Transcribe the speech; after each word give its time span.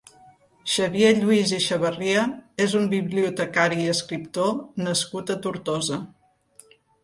Xavier 0.75 1.11
Lluís 1.17 1.53
i 1.57 1.59
Chavarria 1.65 2.23
és 2.67 2.75
un 2.81 2.89
bibliotecari 2.95 3.79
i 3.85 3.87
escriptor 3.95 4.53
nascut 4.89 5.39
a 5.39 5.41
Tortosa. 5.49 6.05